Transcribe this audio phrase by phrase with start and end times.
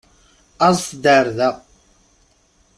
[0.67, 1.49] Aẓet-d ar da!